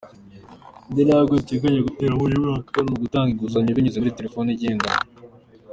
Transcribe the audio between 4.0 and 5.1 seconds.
telefoni igendanwa.